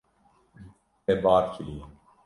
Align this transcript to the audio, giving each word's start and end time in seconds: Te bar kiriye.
Te 1.05 1.13
bar 1.23 1.45
kiriye. 1.53 1.83